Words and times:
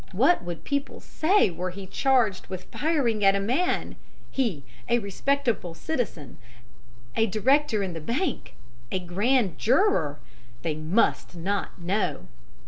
What 0.13 0.43
would 0.43 0.63
people 0.63 0.99
say 0.99 1.51
were 1.51 1.69
he 1.69 1.85
charged 1.85 2.47
with 2.47 2.63
firing 2.73 3.23
at 3.23 3.35
a 3.35 3.39
man 3.39 3.97
he, 4.31 4.63
a 4.89 4.97
respectable 4.97 5.75
citizen, 5.75 6.39
a 7.15 7.27
director 7.27 7.83
in 7.83 7.93
the 7.93 8.01
bank, 8.01 8.55
a 8.91 8.97
grand 8.97 9.59
juror? 9.59 10.17
They 10.63 10.73
must 10.73 11.35
not 11.35 11.79
know! 11.79 12.25